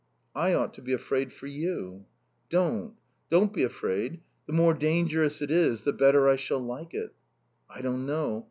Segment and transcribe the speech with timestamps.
[0.35, 2.07] "I ought to be afraid for you."
[2.49, 2.95] "Don't.
[3.29, 4.19] Don't be afraid.
[4.47, 7.13] The more dangerous it is the better I shall like it."
[7.69, 8.39] "I don't know.